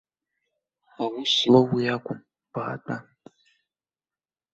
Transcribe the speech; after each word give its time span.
Аус 1.03 1.31
злоу 1.41 1.67
уи 1.73 1.85
акәым, 1.95 2.19
баатәа. 2.53 2.95